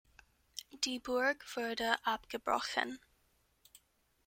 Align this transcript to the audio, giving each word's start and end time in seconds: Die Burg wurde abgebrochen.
Die 0.83 0.97
Burg 0.99 1.45
wurde 1.55 1.95
abgebrochen. 2.03 2.97